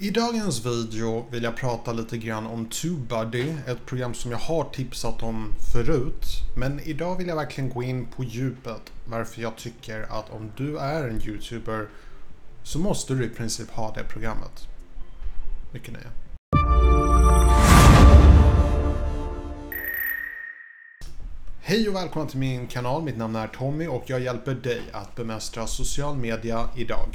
[0.00, 4.64] I dagens video vill jag prata lite grann om TubeBuddy, ett program som jag har
[4.64, 6.24] tipsat om förut.
[6.56, 10.78] Men idag vill jag verkligen gå in på djupet varför jag tycker att om du
[10.78, 11.88] är en YouTuber
[12.62, 14.68] så måste du i princip ha det programmet.
[15.72, 16.08] Mycket nöje.
[21.68, 23.02] Hej och välkomna till min kanal.
[23.02, 27.08] Mitt namn är Tommy och jag hjälper dig att bemästra social media idag.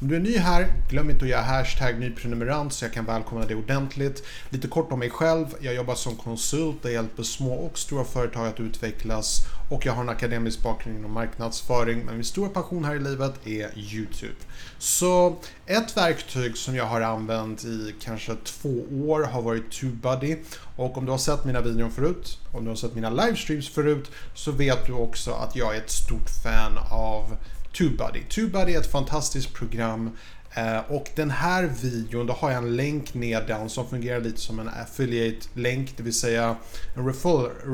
[0.00, 3.46] Om du är ny här, glöm inte att göra hashtag nyprenumerant så jag kan välkomna
[3.46, 4.22] dig ordentligt.
[4.50, 5.46] Lite kort om mig själv.
[5.60, 10.02] Jag jobbar som konsult och hjälper små och stora företag att utvecklas och jag har
[10.02, 14.34] en akademisk bakgrund inom marknadsföring men min stora passion här i livet är YouTube.
[14.78, 20.36] Så ett verktyg som jag har använt i kanske två år har varit TubeBuddy
[20.76, 24.10] och om du har sett mina videor förut, om du har sett mina livestreams förut
[24.34, 27.36] så vet du också att jag är ett stort fan av
[27.78, 28.22] TubeBuddy.
[28.28, 30.10] TubeBuddy är ett fantastiskt program
[30.56, 34.58] Eh, och den här videon, då har jag en länk nedan som fungerar lite som
[34.58, 36.56] en affiliate-länk, det vill säga
[36.96, 37.06] en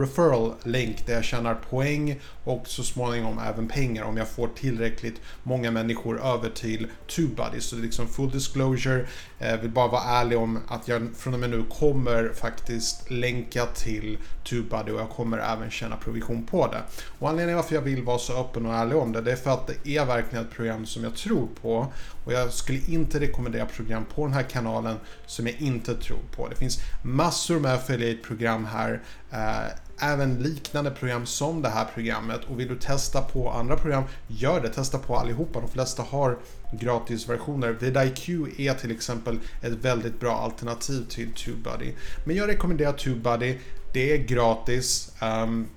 [0.01, 5.71] referral-länk där jag tjänar poäng och så småningom även pengar om jag får tillräckligt många
[5.71, 7.61] människor över till TubeBuddy.
[7.61, 9.07] Så det är liksom full disclosure,
[9.39, 13.67] jag vill bara vara ärlig om att jag från och med nu kommer faktiskt länka
[13.67, 16.83] till TubeBuddy och jag kommer även tjäna provision på det.
[17.19, 19.51] Och anledningen varför jag vill vara så öppen och ärlig om det, det är för
[19.51, 21.93] att det är verkligen ett program som jag tror på
[22.25, 26.49] och jag skulle inte rekommendera program på den här kanalen som jag inte tror på.
[26.49, 29.03] Det finns massor med affiliate-program här.
[29.31, 34.05] Eh, även liknande program som det här programmet och vill du testa på andra program,
[34.27, 34.69] gör det.
[34.69, 35.61] Testa på allihopa.
[35.61, 36.39] De flesta har
[36.73, 37.73] gratisversioner.
[37.73, 41.93] VidIQ är till exempel ett väldigt bra alternativ till TubeBuddy.
[42.25, 43.59] Men jag rekommenderar TubeBuddy.
[43.93, 45.13] Det är gratis.
[45.23, 45.69] Um,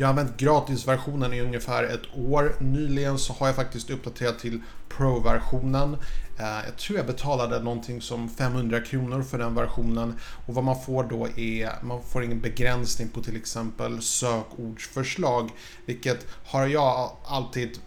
[0.00, 2.56] jag har använt gratisversionen i ungefär ett år.
[2.58, 5.96] Nyligen så har jag faktiskt uppdaterat till Pro-versionen.
[6.38, 10.14] Eh, jag tror jag betalade någonting som 500 kronor för den versionen.
[10.46, 15.50] Och vad man får då är, man får ingen begränsning på till exempel sökordsförslag.
[15.86, 17.78] Vilket har jag alltid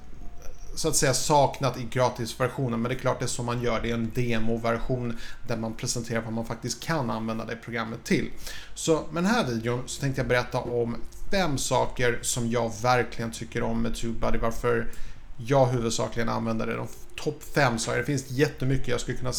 [0.76, 2.82] så att säga saknat i gratisversionen.
[2.82, 3.82] Men det är klart det är så man gör.
[3.82, 8.32] Det är en demoversion där man presenterar vad man faktiskt kan använda det programmet till.
[8.76, 10.96] Så med den här videon så tänkte jag berätta om
[11.34, 14.38] fem saker som jag verkligen tycker om med TubeBuddy.
[14.38, 14.92] Varför
[15.38, 16.76] jag huvudsakligen använder det.
[16.76, 17.98] De topp fem saker.
[17.98, 18.88] Det finns jättemycket.
[18.88, 19.34] Jag skulle kunna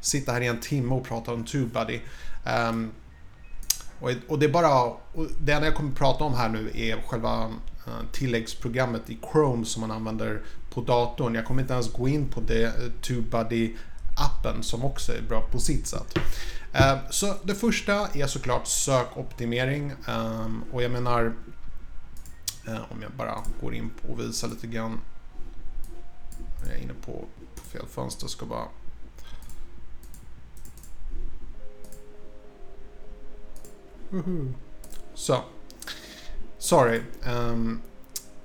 [0.00, 1.94] sitta här i en timme och prata om TubeBuddy.
[1.94, 2.00] Um,
[2.44, 2.90] ehm,
[4.00, 4.82] och, och, det är bara...
[4.84, 7.50] Och det enda jag kommer att prata om här nu är själva
[7.86, 11.34] eh, tilläggsprogrammet i Chrome som man använder på datorn.
[11.34, 12.72] Jag kommer inte ens gå in på det eh,
[13.02, 13.74] TubeBuddy
[14.16, 16.18] appen som också är bra på sitt sätt.
[16.74, 21.34] Eh, så det första är såklart sökoptimering ehm, och jag menar
[22.66, 25.00] eh, om jag bara går in på och visar lite grann
[26.66, 27.24] jag är inne på,
[27.62, 28.26] fel fönster.
[28.26, 28.68] Ska bara...
[35.14, 35.40] Så.
[36.58, 37.02] Sorry.
[37.26, 37.82] Um,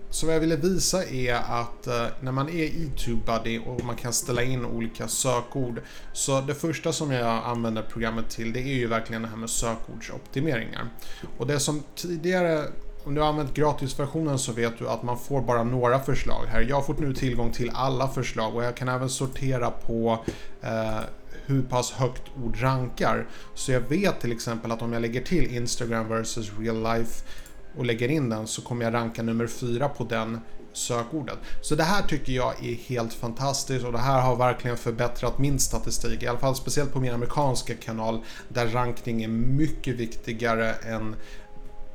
[0.09, 3.95] så vad jag ville visa är att eh, när man är i TubeBuddy och man
[3.95, 5.81] kan ställa in olika sökord.
[6.13, 9.49] Så det första som jag använder programmet till det är ju verkligen det här med
[9.49, 10.89] sökordsoptimeringar.
[11.37, 12.65] Och det som tidigare
[13.03, 16.61] om du har använt gratisversionen så vet du att man får bara några förslag här.
[16.61, 20.25] Jag har fått nu tillgång till alla förslag och jag kan även sortera på
[20.61, 20.99] eh,
[21.45, 23.27] hur pass högt ord rankar.
[23.55, 27.23] Så jag vet till exempel att om jag lägger till Instagram versus real life
[27.77, 30.39] och lägger in den så kommer jag ranka nummer fyra på den
[30.73, 31.37] sökordet.
[31.61, 35.59] Så det här tycker jag är helt fantastiskt och det här har verkligen förbättrat min
[35.59, 36.23] statistik.
[36.23, 41.15] I alla fall speciellt på min amerikanska kanal där rankning är mycket viktigare än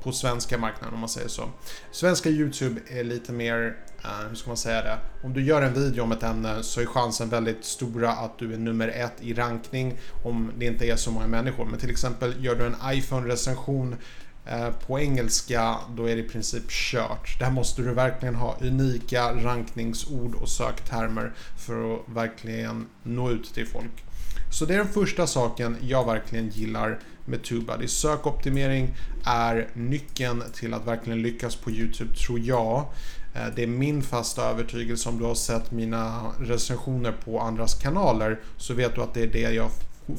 [0.03, 1.43] på svenska marknaden om man säger så.
[1.91, 4.99] Svenska YouTube är lite mer, eh, hur ska man säga det?
[5.23, 8.55] Om du gör en video om ett ämne så är chansen väldigt stora att du
[8.55, 11.65] är nummer ett i rankning om det inte är så många människor.
[11.65, 13.97] Men till exempel gör du en iPhone-recension
[14.47, 17.39] Eh, på engelska, då är det i princip kört.
[17.39, 23.67] Där måste du verkligen ha unika rankningsord och söktermer för att verkligen nå ut till
[23.67, 24.05] folk.
[24.51, 27.89] Så det är den första saken jag verkligen gillar med TubeBuddy.
[27.89, 32.85] Sökoptimering är nyckeln till att verkligen lyckas på YouTube, tror jag.
[33.35, 35.09] Eh, det är min fasta övertygelse.
[35.09, 39.33] Om du har sett mina recensioner på andras kanaler så vet du att det är
[39.33, 39.71] det jag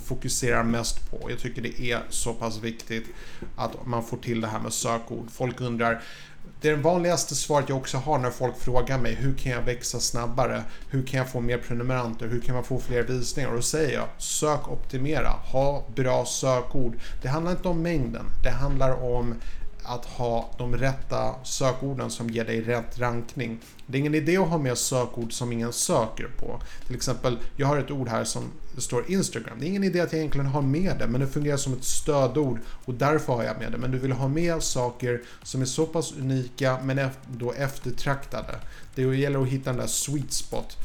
[0.05, 1.31] fokuserar mest på.
[1.31, 3.05] Jag tycker det är så pass viktigt
[3.55, 5.31] att man får till det här med sökord.
[5.31, 6.01] Folk undrar
[6.61, 9.61] det är det vanligaste svaret jag också har när folk frågar mig hur kan jag
[9.61, 10.63] växa snabbare?
[10.89, 12.27] Hur kan jag få mer prenumeranter?
[12.27, 13.49] Hur kan man få fler visningar?
[13.49, 16.93] Och då säger jag sök optimera, ha bra sökord.
[17.21, 19.35] Det handlar inte om mängden, det handlar om
[19.85, 23.59] att ha de rätta sökorden som ger dig rätt rankning.
[23.87, 26.61] Det är ingen idé att ha med sökord som ingen söker på.
[26.87, 28.43] Till exempel, jag har ett ord här som
[28.77, 29.59] står Instagram.
[29.59, 31.83] Det är ingen idé att jag egentligen har med det, men det fungerar som ett
[31.83, 33.77] stödord och därför har jag med det.
[33.77, 38.55] Men du vill ha med saker som är så pass unika men då eftertraktade.
[38.95, 40.77] Det gäller att hitta den där sweet spot.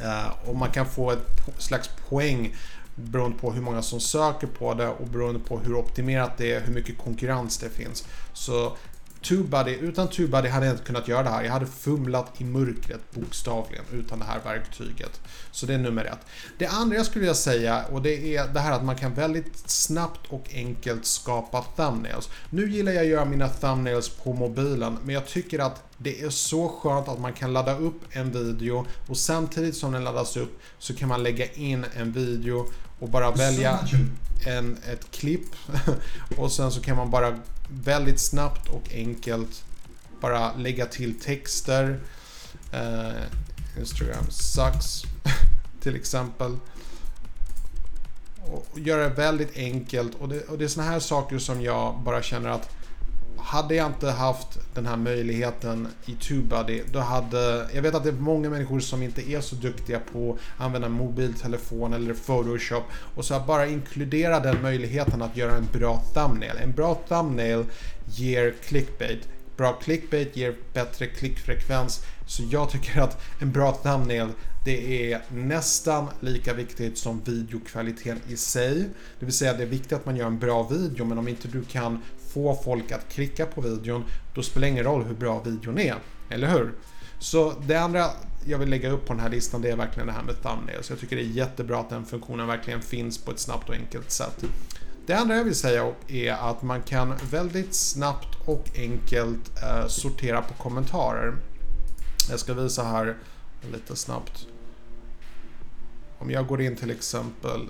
[0.00, 1.26] Eh, och man kan få ett
[1.58, 2.54] slags poäng
[2.98, 6.60] beroende på hur många som söker på det och beroende på hur optimerat det är,
[6.60, 8.04] hur mycket konkurrens det finns.
[8.32, 8.76] Så
[9.22, 11.44] TubeBuddy, utan TubeBuddy hade jag inte kunnat göra det här.
[11.44, 15.20] Jag hade fumlat i mörkret bokstavligen utan det här verktyget.
[15.50, 16.18] Så det är nummer ett.
[16.58, 19.70] Det andra jag skulle vilja säga och det är det här att man kan väldigt
[19.70, 22.30] snabbt och enkelt skapa thumbnails.
[22.50, 26.30] Nu gillar jag att göra mina thumbnails på mobilen men jag tycker att det är
[26.30, 30.60] så skönt att man kan ladda upp en video och samtidigt som den laddas upp
[30.78, 32.66] så kan man lägga in en video
[32.98, 33.78] och bara välja
[34.46, 35.46] en, ett klipp
[36.36, 39.64] och sen så kan man bara väldigt snabbt och enkelt
[40.20, 42.00] bara lägga till texter.
[42.74, 43.22] Uh,
[43.78, 45.02] Instagram sucks
[45.82, 46.56] till exempel.
[48.46, 52.00] Och göra det väldigt enkelt och det, och det är såna här saker som jag
[52.04, 52.70] bara känner att
[53.48, 57.68] hade jag inte haft den här möjligheten i TubeBuddy, då hade...
[57.74, 60.88] Jag vet att det är många människor som inte är så duktiga på att använda
[60.88, 62.82] mobiltelefon eller Photoshop.
[63.14, 66.56] Och så att bara inkludera den möjligheten att göra en bra thumbnail.
[66.62, 67.64] En bra thumbnail
[68.04, 69.28] ger clickbait.
[69.56, 72.04] Bra clickbait ger bättre klickfrekvens.
[72.26, 74.28] Så jag tycker att en bra thumbnail
[74.64, 78.88] det är nästan lika viktigt som videokvaliteten i sig.
[79.18, 81.48] Det vill säga det är viktigt att man gör en bra video men om inte
[81.48, 84.04] du kan få folk att klicka på videon,
[84.34, 85.96] då spelar det ingen roll hur bra videon är.
[86.30, 86.74] Eller hur?
[87.18, 88.10] Så det andra
[88.46, 90.90] jag vill lägga upp på den här listan det är verkligen det här med thumbnails.
[90.90, 94.10] Jag tycker det är jättebra att den funktionen verkligen finns på ett snabbt och enkelt
[94.10, 94.44] sätt.
[95.06, 100.42] Det andra jag vill säga är att man kan väldigt snabbt och enkelt eh, sortera
[100.42, 101.36] på kommentarer.
[102.30, 103.16] Jag ska visa här
[103.72, 104.46] lite snabbt.
[106.18, 107.68] Om jag går in till exempel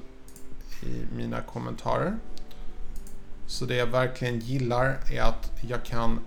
[0.83, 2.19] i mina kommentarer
[3.49, 6.21] så det jag verkligen gillar är att jag kan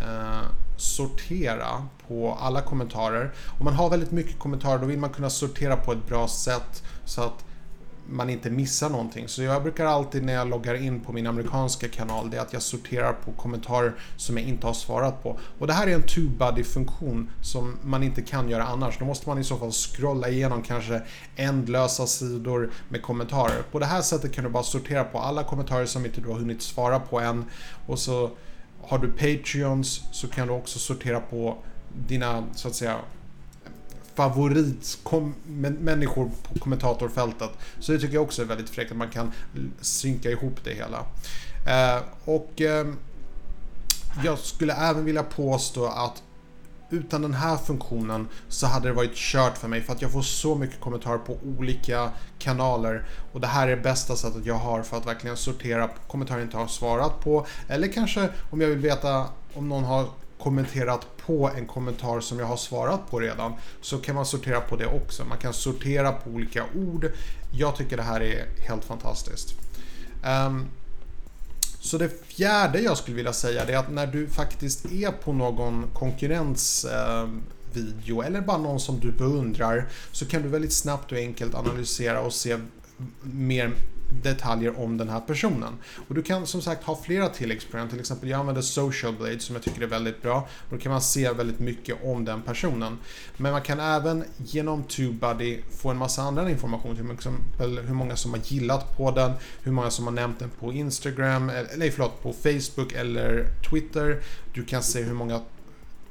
[0.00, 0.42] eh,
[0.76, 3.32] sortera på alla kommentarer.
[3.58, 6.82] Om man har väldigt mycket kommentarer då vill man kunna sortera på ett bra sätt
[7.04, 7.44] så att
[8.08, 9.28] man inte missar någonting.
[9.28, 12.52] Så jag brukar alltid när jag loggar in på min amerikanska kanal, det är att
[12.52, 15.38] jag sorterar på kommentarer som jag inte har svarat på.
[15.58, 18.98] Och det här är en TubeBuddy-funktion som man inte kan göra annars.
[18.98, 21.02] Då måste man i så fall scrolla igenom kanske
[21.36, 23.62] ändlösa sidor med kommentarer.
[23.72, 26.38] På det här sättet kan du bara sortera på alla kommentarer som inte du har
[26.38, 27.44] hunnit svara på än.
[27.86, 28.30] Och så
[28.82, 31.56] har du Patreons så kan du också sortera på
[32.08, 32.98] dina, så att säga,
[34.14, 37.50] favoritmänniskor på kommentatorfältet.
[37.80, 39.32] Så det tycker jag också är väldigt fräckt att man kan
[39.80, 41.06] synka ihop det hela.
[41.66, 42.86] Eh, och eh,
[44.24, 46.22] jag skulle även vilja påstå att
[46.90, 50.22] utan den här funktionen så hade det varit kört för mig för att jag får
[50.22, 54.82] så mycket kommentarer på olika kanaler och det här är det bästa sättet jag har
[54.82, 58.78] för att verkligen sortera kommentarer jag inte har svarat på eller kanske om jag vill
[58.78, 60.08] veta om någon har
[60.44, 64.76] kommenterat på en kommentar som jag har svarat på redan så kan man sortera på
[64.76, 65.24] det också.
[65.24, 67.12] Man kan sortera på olika ord.
[67.52, 69.54] Jag tycker det här är helt fantastiskt.
[70.46, 70.66] Um,
[71.80, 75.86] så det fjärde jag skulle vilja säga är att när du faktiskt är på någon
[75.94, 81.54] konkurrensvideo ehm, eller bara någon som du beundrar så kan du väldigt snabbt och enkelt
[81.54, 82.58] analysera och se
[83.22, 83.72] mer
[84.22, 85.78] detaljer om den här personen.
[86.08, 87.88] Och du kan som sagt ha flera tilläggsprogram.
[87.88, 90.48] Till exempel jag använder Social Blade som jag tycker är väldigt bra.
[90.70, 92.98] då kan man se väldigt mycket om den personen.
[93.36, 96.96] Men man kan även genom TubeBuddy få en massa annan information.
[96.96, 100.50] Till exempel hur många som har gillat på den, hur många som har nämnt den
[100.50, 104.22] på Instagram, eller förlåt, på Facebook eller Twitter.
[104.54, 105.40] Du kan se hur många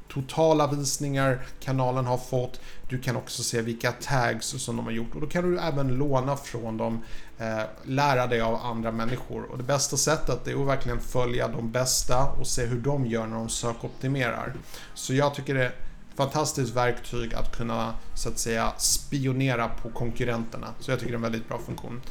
[0.08, 2.60] totala visningar kanalen har fått.
[2.90, 5.88] Du kan också se vilka tags som de har gjort och då kan du även
[5.88, 7.04] låna från dem,
[7.38, 9.44] eh, lära dig av andra människor.
[9.44, 13.28] Och det bästa sättet är att verkligen följa de bästa och se hur de gör
[13.28, 14.54] när de sökoptimerar.
[14.94, 15.76] Så jag tycker det är ett
[16.16, 20.68] fantastiskt verktyg att kunna så att säga spionera på konkurrenterna.
[20.80, 22.02] Så jag tycker det är en väldigt bra funktion.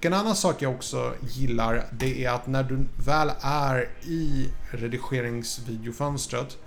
[0.00, 4.48] Och en annan sak jag också gillar det är att när du väl är i
[4.70, 6.58] redigeringsvideofönstret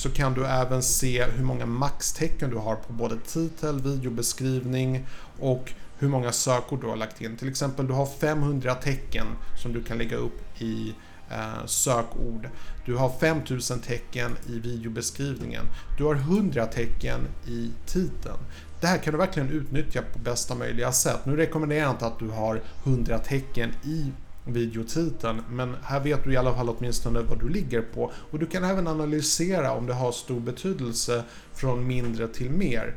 [0.00, 5.06] så kan du även se hur många maxtecken du har på både titel, videobeskrivning
[5.38, 7.36] och hur många sökord du har lagt in.
[7.36, 9.26] Till exempel du har 500 tecken
[9.62, 10.94] som du kan lägga upp i
[11.30, 12.48] eh, sökord.
[12.86, 15.64] Du har 5000 tecken i videobeskrivningen.
[15.98, 18.38] Du har 100 tecken i titeln.
[18.80, 21.26] Det här kan du verkligen utnyttja på bästa möjliga sätt.
[21.26, 24.12] Nu rekommenderar jag inte att du har 100 tecken i
[24.52, 25.42] videotiteln.
[25.50, 28.12] Men här vet du i alla fall åtminstone vad du ligger på.
[28.30, 32.94] Och du kan även analysera om det har stor betydelse från mindre till mer.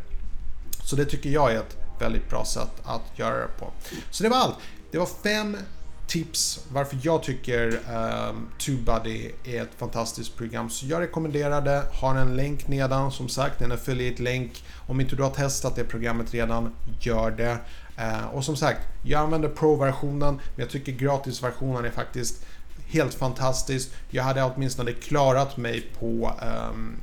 [0.86, 3.72] Så det tycker jag är ett väldigt bra sätt att göra det på.
[4.12, 4.56] Så det var allt.
[4.92, 5.58] Det var fem
[6.14, 7.80] tips varför jag tycker
[8.30, 10.70] um, TubeBuddy är ett fantastiskt program.
[10.70, 11.84] Så jag rekommenderar det.
[11.94, 13.12] Har en länk nedan.
[13.12, 14.64] Som sagt, en affiliate-länk.
[14.88, 17.58] Om inte du har testat det programmet redan, gör det.
[18.00, 22.46] Uh, och som sagt, jag använder Pro-versionen, men jag tycker gratisversionen är faktiskt
[22.88, 23.90] helt fantastisk.
[24.10, 26.34] Jag hade åtminstone klarat mig på
[26.72, 26.96] um,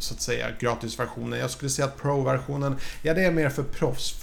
[0.00, 1.38] så att säga gratisversionen.
[1.38, 4.14] Jag skulle säga att Pro-versionen, ja det är mer för proffs.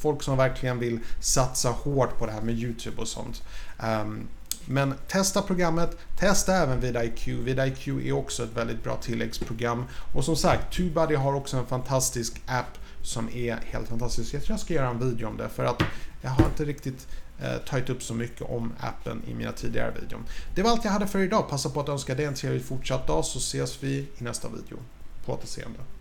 [0.00, 3.42] Folk som verkligen vill satsa hårt på det här med YouTube och sånt.
[3.82, 4.28] Um,
[4.66, 7.28] men testa programmet, testa även VidIQ.
[7.28, 9.84] VidIQ är också ett väldigt bra tilläggsprogram.
[10.14, 14.34] Och som sagt, TubeBuddy har också en fantastisk app som är helt fantastisk.
[14.34, 15.82] Jag tror jag ska göra en video om det för att
[16.22, 17.06] jag har inte riktigt
[17.40, 20.20] eh, tagit upp så mycket om appen i mina tidigare videor.
[20.54, 21.48] Det var allt jag hade för idag.
[21.48, 24.78] Passa på att önska dig en trevlig fortsatt dag så ses vi i nästa video
[25.24, 25.93] prata senare.